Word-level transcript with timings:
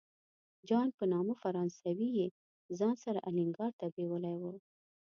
جان 0.69 0.87
په 0.97 1.03
نامه 1.13 1.33
فرانسوی 1.41 2.09
یې 2.19 2.27
ځان 2.79 2.95
سره 3.03 3.19
الینګار 3.29 3.71
ته 3.79 3.85
بیولی 3.95 4.35
و. 4.41 4.43